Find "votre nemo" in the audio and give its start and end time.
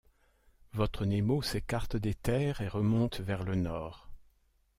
0.73-1.43